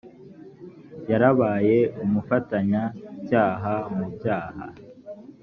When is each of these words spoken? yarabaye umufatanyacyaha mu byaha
yarabaye 1.09 1.77
umufatanyacyaha 2.03 3.75
mu 3.95 4.07
byaha 4.15 4.65